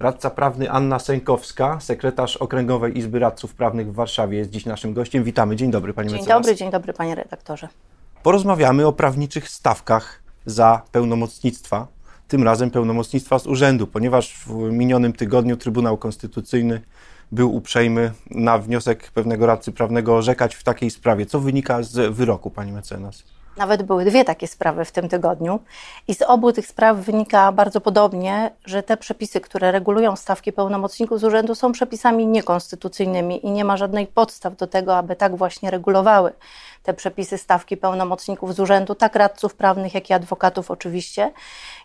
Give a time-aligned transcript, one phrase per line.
[0.00, 5.24] Radca prawny Anna Sękowska, sekretarz Okręgowej Izby Radców Prawnych w Warszawie jest dziś naszym gościem.
[5.24, 5.56] Witamy.
[5.56, 6.38] Dzień dobry, panie Dzień mecenas.
[6.38, 7.68] dobry, dzień dobry, panie redaktorze.
[8.22, 11.86] Porozmawiamy o prawniczych stawkach za pełnomocnictwa,
[12.28, 16.80] tym razem pełnomocnictwa z urzędu, ponieważ w minionym tygodniu Trybunał Konstytucyjny
[17.32, 21.26] był uprzejmy na wniosek pewnego radcy prawnego orzekać w takiej sprawie.
[21.26, 23.24] Co wynika z wyroku, pani mecenas?
[23.58, 25.60] Nawet były dwie takie sprawy w tym tygodniu
[26.08, 31.20] i z obu tych spraw wynika bardzo podobnie, że te przepisy, które regulują stawki pełnomocników
[31.20, 35.70] z urzędu są przepisami niekonstytucyjnymi i nie ma żadnej podstaw do tego, aby tak właśnie
[35.70, 36.32] regulowały
[36.88, 41.32] te przepisy stawki pełnomocników z urzędu, tak radców prawnych, jak i adwokatów oczywiście.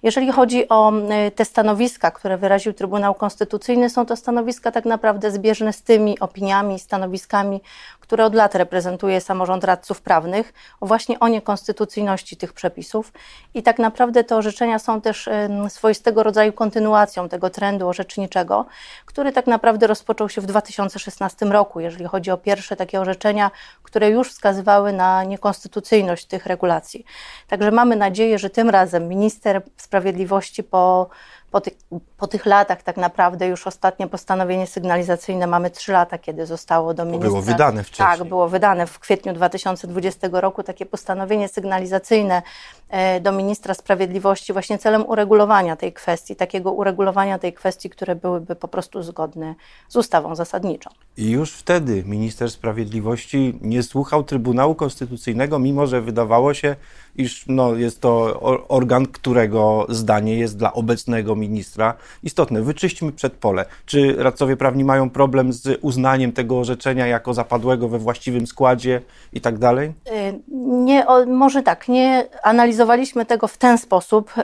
[0.04, 0.92] Jeżeli chodzi o
[1.36, 6.80] te stanowiska, które wyraził Trybunał Konstytucyjny, są to stanowiska tak naprawdę zbieżne z tymi opiniami,
[6.80, 7.62] stanowiskami,
[8.00, 13.14] które od lat reprezentuje samorząd radców prawnych, właśnie o niekonstytucyjności tych przepisów.
[13.54, 15.30] I tak naprawdę te orzeczenia są też
[15.70, 18.66] swoistego rodzaju kontynuacją tego trendu orzeczniczego,
[19.06, 23.52] który tak naprawdę rozpoczął się w 2016 roku, jeżeli chodzi o pierwsze takie orzeczenia,
[23.84, 27.06] które już wskazywały na niekonstytucyjność tych regulacji.
[27.48, 31.10] Także mamy nadzieję, że tym razem minister sprawiedliwości po
[31.54, 31.72] po, ty,
[32.18, 37.06] po tych latach tak naprawdę już ostatnie postanowienie sygnalizacyjne mamy trzy lata, kiedy zostało do
[37.06, 37.30] ministra.
[37.30, 38.08] Było wydane wcześniej.
[38.08, 42.42] Tak, było wydane w kwietniu 2020 roku takie postanowienie sygnalizacyjne
[42.90, 48.56] e, do ministra sprawiedliwości właśnie celem uregulowania tej kwestii, takiego uregulowania tej kwestii, które byłyby
[48.56, 49.56] po prostu zgodne
[49.88, 50.90] z ustawą zasadniczą.
[51.18, 56.76] I już wtedy minister sprawiedliwości nie słuchał Trybunału Konstytucyjnego, mimo że wydawało się,
[57.16, 62.62] iż no, jest to organ, którego zdanie jest dla obecnego ministra istotne.
[62.62, 63.66] Wyczyśćmy przed pole.
[63.86, 69.02] Czy radcowie prawni mają problem z uznaniem tego orzeczenia jako zapadłego we właściwym składzie
[69.34, 69.94] i tak dalej?
[70.08, 74.34] Y, nie, może tak, nie analizowaliśmy tego w ten sposób.
[74.38, 74.44] Y,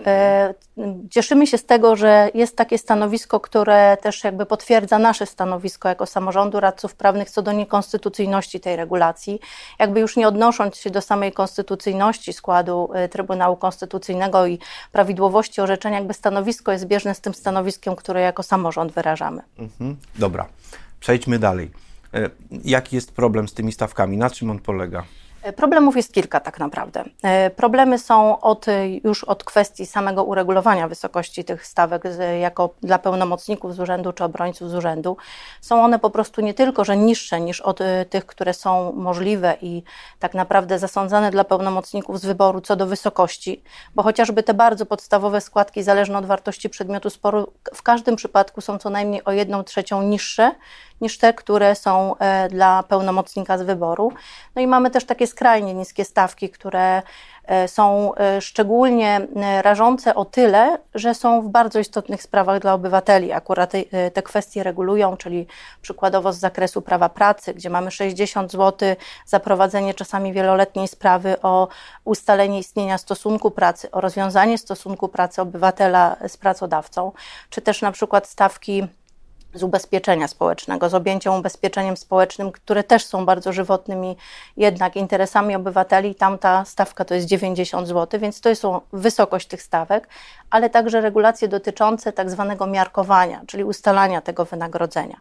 [1.09, 6.05] cieszymy się z tego, że jest takie stanowisko, które też jakby potwierdza nasze stanowisko jako
[6.05, 9.39] samorządu radców prawnych co do niekonstytucyjności tej regulacji.
[9.79, 14.59] Jakby już nie odnosząc się do samej konstytucyjności składu y, Trybunału Konstytucyjnego i
[14.91, 19.41] prawidłowości orzeczenia, jakby stanowisko jest zbieżne z tym stanowiskiem, które jako samorząd wyrażamy.
[19.59, 19.97] Mhm.
[20.15, 20.45] Dobra,
[20.99, 21.71] przejdźmy dalej.
[22.13, 22.29] E,
[22.63, 24.17] jaki jest problem z tymi stawkami?
[24.17, 25.03] Na czym on polega?
[25.55, 27.03] Problemów jest kilka tak naprawdę.
[27.23, 28.65] E, problemy są od,
[29.03, 32.03] już od kwestii samego uregulowania wysokości tych stawek
[32.41, 35.17] jako dla pełnomocników z urzędu czy obrońców z urzędu.
[35.61, 39.57] Są one po prostu nie tylko, że niższe niż od e, tych, które są możliwe
[39.61, 39.83] i
[40.19, 43.63] tak naprawdę zasądzane dla pełnomocników z wyboru co do wysokości,
[43.95, 48.77] bo chociażby te bardzo podstawowe składki zależne od wartości przedmiotu sporu w każdym przypadku są
[48.77, 50.51] co najmniej o jedną trzecią niższe
[51.01, 54.11] niż te, które są e, dla pełnomocnika z wyboru.
[54.55, 57.01] No i mamy też takie skrajnie niskie stawki, które
[57.45, 59.27] e, są e, szczególnie
[59.61, 63.31] rażące o tyle, że są w bardzo istotnych sprawach dla obywateli.
[63.31, 65.47] Akurat te, te kwestie regulują, czyli
[65.81, 68.95] przykładowo z zakresu prawa pracy, gdzie mamy 60 zł
[69.25, 71.67] za prowadzenie czasami wieloletniej sprawy o
[72.05, 77.11] ustalenie istnienia stosunku pracy, o rozwiązanie stosunku pracy obywatela z pracodawcą,
[77.49, 78.87] czy też na przykład stawki
[79.53, 84.17] z ubezpieczenia społecznego, z objęciem ubezpieczeniem społecznym, które też są bardzo żywotnymi
[84.57, 86.15] jednak interesami obywateli.
[86.15, 90.07] Tam ta stawka to jest 90 zł, więc to jest wysokość tych stawek,
[90.51, 95.17] ale także regulacje dotyczące tak zwanego miarkowania, czyli ustalania tego wynagrodzenia.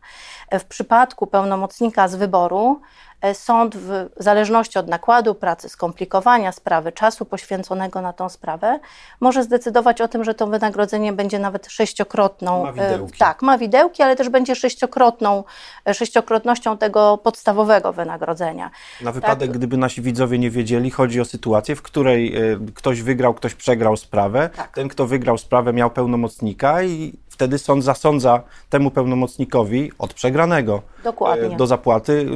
[0.52, 2.80] W przypadku pełnomocnika z wyboru
[3.20, 8.78] E, sąd w zależności od nakładu pracy, skomplikowania sprawy, czasu poświęconego na tą sprawę,
[9.20, 12.64] może zdecydować o tym, że to wynagrodzenie będzie nawet sześciokrotną.
[12.64, 13.18] Ma widełki.
[13.18, 15.44] Tak, ma widełki, ale też będzie sześciokrotną,
[15.88, 18.70] e, sześciokrotnością tego podstawowego wynagrodzenia.
[19.00, 19.58] Na wypadek, tak.
[19.58, 22.34] gdyby nasi widzowie nie wiedzieli, chodzi o sytuację, w której
[22.74, 24.50] ktoś wygrał, ktoś przegrał sprawę.
[24.56, 24.74] Tak.
[24.74, 31.56] Ten, kto wygrał sprawę, miał pełnomocnika i wtedy sąd zasądza temu pełnomocnikowi od przegranego Dokładnie.
[31.56, 32.26] do zapłaty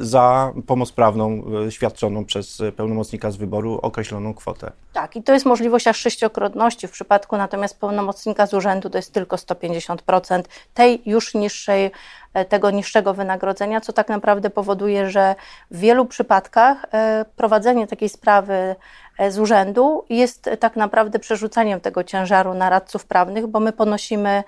[0.00, 4.72] za pomoc prawną e, świadczoną przez pełnomocnika z wyboru określoną kwotę.
[4.92, 6.88] Tak, i to jest możliwość aż sześciokrotności.
[6.88, 10.42] W przypadku natomiast pełnomocnika z urzędu to jest tylko 150%
[10.74, 11.90] tej już niższej
[12.34, 15.34] E, tego niższego wynagrodzenia, co tak naprawdę powoduje, że
[15.70, 18.76] w wielu przypadkach e, prowadzenie takiej sprawy
[19.18, 24.44] e, z urzędu jest tak naprawdę przerzucaniem tego ciężaru na radców prawnych, bo my ponosimy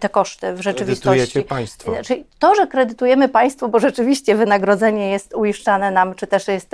[0.00, 1.18] te koszty w rzeczywistości.
[1.18, 1.92] Kredytujecie państwo.
[2.04, 6.70] Czyli to, że kredytujemy państwo, bo rzeczywiście wynagrodzenie jest uiszczane nam, czy też jest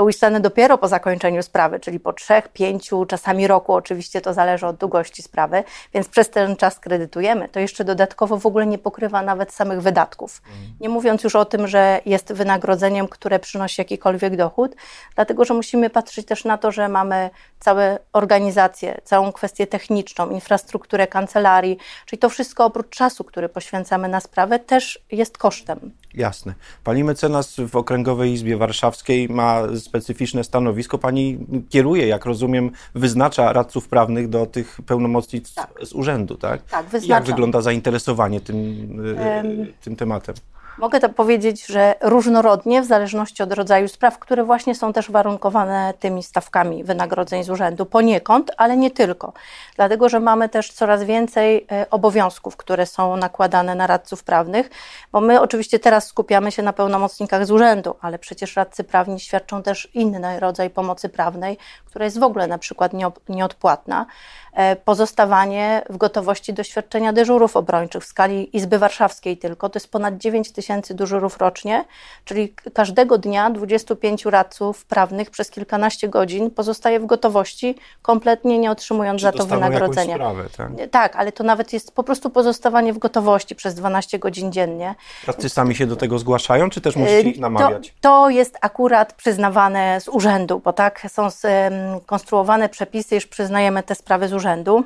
[0.00, 4.76] uiszczane dopiero po zakończeniu sprawy, czyli po trzech, pięciu, czasami roku, oczywiście to zależy od
[4.76, 5.64] długości sprawy,
[5.94, 7.48] więc przez ten czas kredytujemy.
[7.48, 10.42] To jeszcze dodatkowo w ogóle nie pokrywa nawet samych wydatków wydatków.
[10.80, 14.76] Nie mówiąc już o tym, że jest wynagrodzeniem, które przynosi jakikolwiek dochód,
[15.14, 17.30] dlatego że musimy patrzeć też na to, że mamy
[17.60, 24.08] całe organizacje, całą kwestię techniczną, infrastrukturę kancelarii, czyli to wszystko wszystko oprócz czasu, który poświęcamy
[24.08, 25.90] na sprawę, też jest kosztem.
[26.14, 26.54] Jasne.
[26.84, 30.98] Pani mecenas w Okręgowej Izbie Warszawskiej ma specyficzne stanowisko.
[30.98, 31.38] Pani
[31.68, 35.70] kieruje, jak rozumiem, wyznacza radców prawnych do tych pełnomocnic tak.
[35.82, 36.62] z urzędu, tak?
[36.62, 37.16] Tak, wyznaczam.
[37.16, 40.34] Jak wygląda zainteresowanie tym, um, tym tematem?
[40.78, 45.94] Mogę to powiedzieć, że różnorodnie, w zależności od rodzaju spraw, które właśnie są też warunkowane
[46.00, 49.32] tymi stawkami wynagrodzeń z urzędu poniekąd, ale nie tylko.
[49.76, 54.70] Dlatego, że mamy też coraz więcej e, obowiązków, które są nakładane na radców prawnych,
[55.12, 59.62] bo my oczywiście teraz skupiamy się na pełnomocnikach z urzędu, ale przecież radcy prawni świadczą
[59.62, 62.92] też inny rodzaj pomocy prawnej, która jest w ogóle na przykład
[63.28, 64.06] nieodpłatna.
[64.52, 69.68] E, pozostawanie w gotowości do świadczenia dyżurów obrończych w skali Izby Warszawskiej tylko.
[69.68, 71.84] To jest ponad 9 tysięcy dyżurów rocznie,
[72.24, 79.20] czyli każdego dnia 25 radców prawnych przez kilkanaście godzin pozostaje w gotowości, kompletnie nie otrzymując
[79.20, 80.14] Czy za to wynagrodzenia.
[80.14, 80.70] Sprawę, tak?
[80.90, 84.94] tak, ale to nawet jest po prostu pozostawanie w gotowości przez 12 godzin dziennie.
[85.26, 87.94] Radcy sami się do tego zgłaszają, czy też musicie ich namawiać?
[88.00, 93.94] To, to jest akurat przyznawane z urzędu, bo tak są skonstruowane przepisy, iż przyznajemy te
[93.94, 94.84] sprawy z urzędu.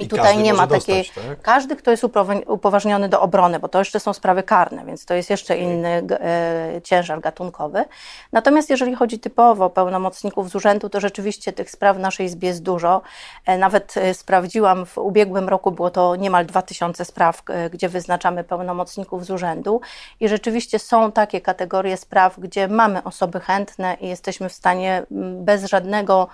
[0.00, 1.04] I, I tutaj nie ma takiej.
[1.04, 1.42] tak?
[1.42, 2.04] Każdy, kto jest
[2.46, 6.80] upoważniony do obrony, bo to jeszcze są sprawy karne, więc to jest jeszcze inny e,
[6.84, 7.84] ciężar gatunkowy.
[8.32, 12.48] Natomiast jeżeli chodzi typowo o pełnomocników z urzędu, to rzeczywiście tych spraw w naszej izbie
[12.48, 13.02] jest dużo.
[13.46, 17.42] E, nawet e, sprawdziłam, w ubiegłym roku było to niemal 2000 spraw,
[17.72, 19.80] gdzie wyznaczamy pełnomocników z urzędu.
[20.20, 25.02] I rzeczywiście są takie kategorie spraw, gdzie mamy osoby chętne i jesteśmy w stanie
[25.40, 26.28] bez żadnego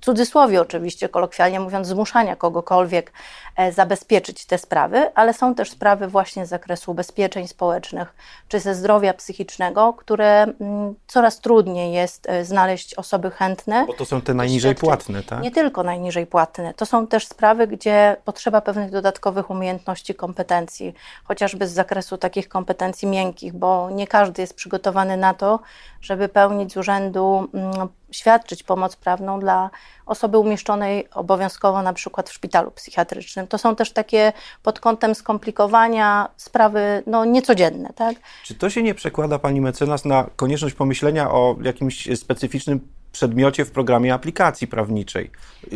[0.00, 3.12] cudzysłowie oczywiście, kolokwialnie mówiąc, zmuszania kogokolwiek
[3.56, 8.14] e, zabezpieczyć te sprawy, ale są też sprawy właśnie z zakresu ubezpieczeń społecznych
[8.48, 13.84] czy ze zdrowia psychicznego, które mm, coraz trudniej jest e, znaleźć osoby chętne.
[13.86, 15.42] Bo to są te najniżej płatne, tak?
[15.42, 16.74] Nie tylko najniżej płatne.
[16.74, 20.94] To są też sprawy, gdzie potrzeba pewnych dodatkowych umiejętności, kompetencji,
[21.24, 25.60] chociażby z zakresu takich kompetencji miękkich, bo nie każdy jest przygotowany na to,
[26.00, 29.70] żeby pełnić z urzędu mm, świadczyć pomoc prawną dla
[30.06, 33.46] osoby umieszczonej obowiązkowo na przykład w szpitalu psychiatrycznym.
[33.46, 34.32] To są też takie
[34.62, 37.92] pod kątem skomplikowania sprawy no, niecodzienne.
[37.94, 38.16] Tak?
[38.44, 43.70] Czy to się nie przekłada Pani mecenas na konieczność pomyślenia o jakimś specyficznym przedmiocie w
[43.70, 45.30] programie aplikacji prawniczej,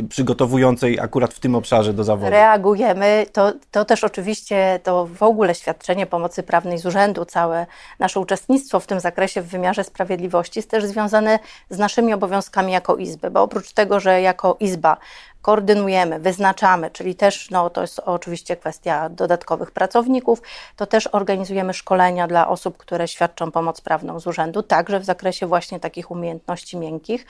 [0.08, 2.30] przygotowującej akurat w tym obszarze do zawodu.
[2.30, 3.26] Reagujemy.
[3.32, 7.66] To, to też oczywiście to w ogóle świadczenie pomocy prawnej z urzędu, całe
[7.98, 11.38] nasze uczestnictwo w tym zakresie w wymiarze sprawiedliwości jest też związane
[11.70, 14.96] z naszymi obowiązkami jako Izby, bo oprócz tego, że jako Izba
[15.42, 20.42] koordynujemy, wyznaczamy, czyli też no, to jest oczywiście kwestia dodatkowych pracowników,
[20.76, 25.46] to też organizujemy szkolenia dla osób, które świadczą pomoc prawną z urzędu, także w zakresie
[25.46, 27.26] właśnie takich umiejętności miękkich,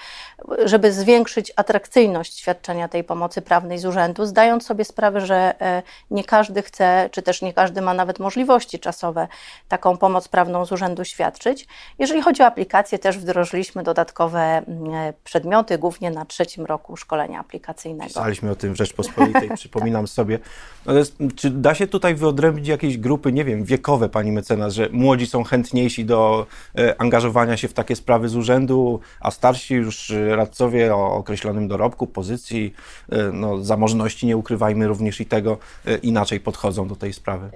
[0.65, 6.25] żeby zwiększyć atrakcyjność świadczenia tej pomocy prawnej z urzędu, zdając sobie sprawę, że e, nie
[6.25, 9.29] każdy chce, czy też nie każdy ma nawet możliwości czasowe
[9.69, 11.67] taką pomoc prawną z urzędu świadczyć.
[11.99, 17.41] Jeżeli chodzi o aplikację, też wdrożyliśmy dodatkowe mm, e, przedmioty, głównie na trzecim roku szkolenia
[17.41, 18.21] aplikacyjnego innego.
[18.21, 20.39] Pisaliśmy o tym w Rzeczpospolitej, przypominam sobie.
[20.87, 25.27] Natomiast czy da się tutaj wyodrębnić jakieś grupy, nie wiem, wiekowe, pani mecenas, że młodzi
[25.27, 26.47] są chętniejsi do
[26.79, 32.07] e, angażowania się w takie sprawy z urzędu, a starsi już radcowie o określonym dorobku,
[32.07, 32.75] pozycji,
[33.09, 37.51] e, no, zamożności, nie ukrywajmy również i tego, e, inaczej podchodzą do tej sprawy?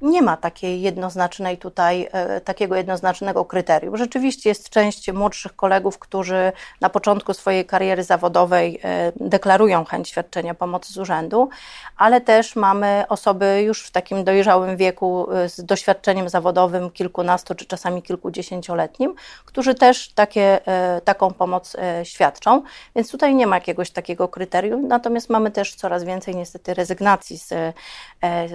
[0.00, 3.96] Nie ma takiej jednoznacznej tutaj, e, takiego jednoznacznego kryterium.
[3.96, 10.54] Rzeczywiście jest część młodszych kolegów, którzy na początku swojej kariery zawodowej e, deklarują chęć świadczenia
[10.54, 11.48] pomocy z urzędu,
[11.96, 17.66] ale też mamy osoby już w takim dojrzałym wieku e, z doświadczeniem zawodowym kilkunastu czy
[17.66, 19.14] czasami kilkudziesięcioletnim,
[19.44, 20.60] którzy też takie,
[21.04, 22.62] taką pomoc świadczą,
[22.96, 27.48] więc tutaj nie ma jakiegoś takiego kryterium, natomiast mamy też coraz więcej niestety rezygnacji z,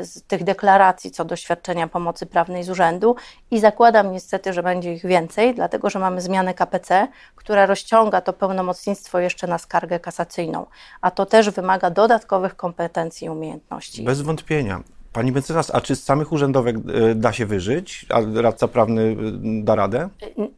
[0.01, 3.15] z tych deklaracji co do doświadczenia pomocy prawnej z urzędu
[3.51, 8.33] i zakładam niestety, że będzie ich więcej, dlatego że mamy zmianę KPC, która rozciąga to
[8.33, 10.65] pełnomocnictwo jeszcze na skargę kasacyjną,
[11.01, 14.03] a to też wymaga dodatkowych kompetencji i umiejętności.
[14.03, 14.83] Bez wątpienia.
[15.13, 18.05] Pani mecenas, a czy z samych urzędowek e, da się wyżyć?
[18.09, 19.15] A radca prawny e,
[19.63, 20.09] da radę?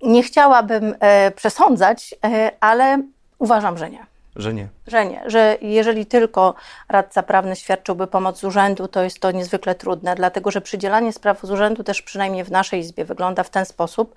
[0.03, 2.15] Nie chciałabym e, przesądzać,
[2.60, 3.01] ale
[3.39, 4.05] uważam, że nie.
[4.36, 4.75] Że nie.
[4.88, 6.56] Że nie, że jeżeli tylko
[6.89, 11.42] radca prawny świadczyłby pomoc z urzędu, to jest to niezwykle trudne, dlatego że przydzielanie spraw
[11.42, 14.15] z urzędu też przynajmniej w naszej izbie wygląda w ten sposób,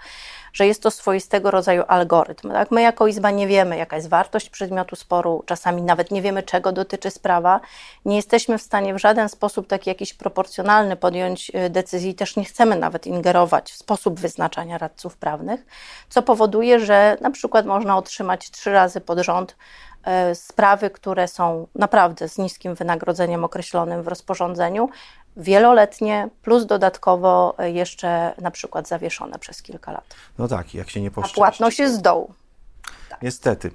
[0.53, 2.53] że jest to swoistego rodzaju algorytm.
[2.53, 2.71] Tak?
[2.71, 6.73] My jako izba nie wiemy, jaka jest wartość przedmiotu sporu, czasami nawet nie wiemy, czego
[6.73, 7.61] dotyczy sprawa.
[8.05, 12.45] Nie jesteśmy w stanie w żaden sposób taki jakiś proporcjonalny podjąć y, decyzji, też nie
[12.45, 15.67] chcemy nawet ingerować w sposób wyznaczania radców prawnych,
[16.09, 19.57] co powoduje, że na przykład można otrzymać trzy razy pod rząd
[20.05, 24.89] e, sprawy, które są naprawdę z niskim wynagrodzeniem określonym w rozporządzeniu,
[25.37, 30.15] wieloletnie, plus dodatkowo jeszcze na przykład zawieszone przez kilka lat.
[30.39, 32.33] No tak, jak się nie A płatność jest z dołu.
[33.09, 33.23] Tak.
[33.23, 33.71] Niestety.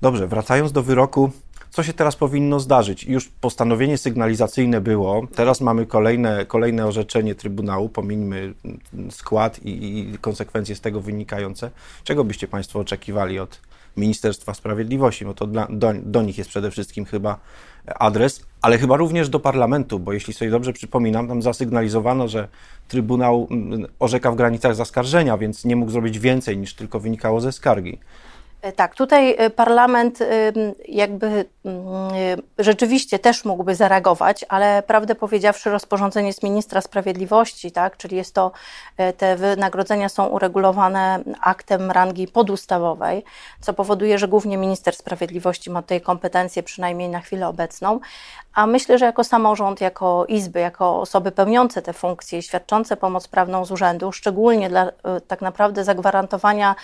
[0.00, 1.30] Dobrze, wracając do wyroku,
[1.70, 3.04] co się teraz powinno zdarzyć?
[3.04, 8.54] Już postanowienie sygnalizacyjne było, teraz mamy kolejne, kolejne orzeczenie Trybunału, pomijmy
[9.10, 11.70] skład i, i konsekwencje z tego wynikające.
[12.04, 13.60] Czego byście Państwo oczekiwali od
[13.98, 15.24] Ministerstwa Sprawiedliwości?
[15.24, 17.38] No to dla, do, do nich jest przede wszystkim chyba
[17.86, 22.48] adres, ale chyba również do parlamentu, bo jeśli sobie dobrze przypominam, tam zasygnalizowano, że
[22.88, 27.52] Trybunał mm, orzeka w granicach zaskarżenia, więc nie mógł zrobić więcej niż tylko wynikało ze
[27.52, 27.98] skargi.
[28.62, 30.18] E, tak, tutaj e, parlament
[30.88, 31.86] jakby mm,
[32.58, 38.34] e, rzeczywiście też mógłby zareagować, ale prawdę powiedziawszy, rozporządzenie jest ministra sprawiedliwości, tak, czyli jest
[38.34, 38.52] to,
[39.16, 43.24] te wynagrodzenia są uregulowane aktem rangi podustawowej,
[43.60, 48.00] co powoduje, że głównie minister sprawiedliwości ma tutaj kompetencje, przynajmniej na chwilę obecną.
[48.54, 53.28] A myślę, że jako samorząd, jako izby, jako osoby pełniące te funkcje i świadczące pomoc
[53.28, 54.92] prawną z urzędu, szczególnie dla
[55.28, 56.74] tak naprawdę zagwarantowania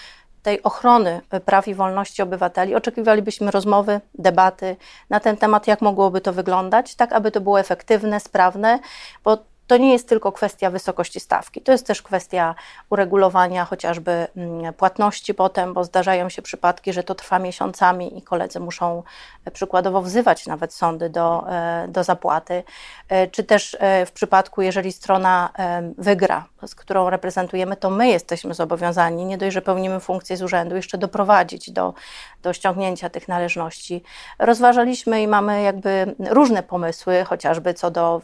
[0.45, 2.75] tej ochrony praw i wolności obywateli.
[2.75, 4.77] Oczekiwalibyśmy rozmowy, debaty
[5.11, 8.79] na ten temat, jak mogłoby to wyglądać, tak aby to było efektywne, sprawne,
[9.25, 12.55] bo to nie jest tylko kwestia wysokości stawki, to jest też kwestia
[12.91, 18.61] uregulowania chociażby mm, płatności potem, bo zdarzają się przypadki, że to trwa miesiącami i koledzy
[18.61, 19.03] muszą
[19.45, 22.63] e, przykładowo wzywać nawet sądy do, e, do zapłaty,
[23.09, 25.51] e, czy też w przypadku, jeżeli strona
[25.99, 30.77] wygra, z którą reprezentujemy, to my jesteśmy zobowiązani, nie dość, że pełnimy funkcję z urzędu,
[30.77, 31.95] jeszcze doprowadzić do,
[32.43, 34.03] do ściągnięcia tych należności.
[34.39, 38.21] Rozważaliśmy i mamy jakby różne pomysły, chociażby co do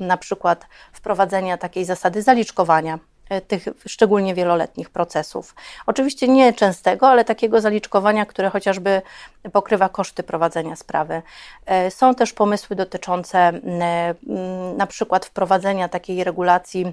[0.00, 5.54] na przykład wprowadzenia takiej zasady zaliczkowania e, tych szczególnie wieloletnich procesów.
[5.86, 9.02] Oczywiście nie częstego, ale takiego zaliczkowania, które chociażby
[9.52, 11.22] pokrywa koszty prowadzenia sprawy.
[11.66, 13.52] E, są też pomysły dotyczące
[14.76, 16.92] na przykład wprowadzenia takiej regulacji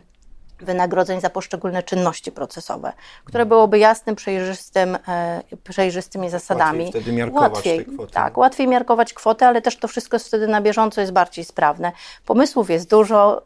[0.64, 2.94] wynagrodzeń za poszczególne czynności procesowe,
[3.26, 6.86] które byłoby jasnym, przejrzystym, e, przejrzystymi zasadami.
[6.86, 8.14] Łatwiej wtedy miarkować łatwiej, te kwoty.
[8.14, 11.92] Tak, łatwiej miarkować kwotę, ale też to wszystko jest wtedy na bieżąco, jest bardziej sprawne.
[12.26, 13.42] Pomysłów jest dużo.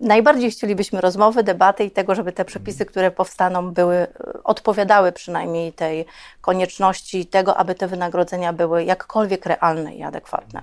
[0.00, 4.08] Najbardziej chcielibyśmy rozmowy, debaty i tego, żeby te przepisy, które powstaną, były, e,
[4.44, 6.06] odpowiadały przynajmniej tej
[6.40, 10.62] konieczności tego, aby te wynagrodzenia były jakkolwiek realne i adekwatne.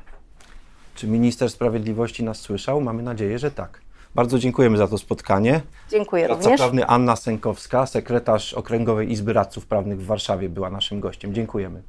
[0.96, 2.82] Czy minister sprawiedliwości nas słyszał?
[2.82, 3.85] Mamy nadzieję, że tak.
[4.16, 5.62] Bardzo dziękujemy za to spotkanie.
[5.90, 6.62] Dziękuję Radca również.
[6.62, 11.34] prawny Anna Sękowska, sekretarz Okręgowej Izby Radców Prawnych w Warszawie była naszym gościem.
[11.34, 11.84] Dziękujemy.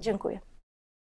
[0.00, 0.40] Dziękuję.